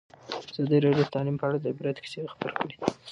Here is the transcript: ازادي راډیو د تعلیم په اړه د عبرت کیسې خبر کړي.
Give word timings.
ازادي 0.51 0.77
راډیو 0.85 1.07
د 1.07 1.11
تعلیم 1.15 1.35
په 1.39 1.45
اړه 1.47 1.57
د 1.59 1.65
عبرت 1.71 1.97
کیسې 2.03 2.31
خبر 2.33 2.51
کړي. 2.59 2.75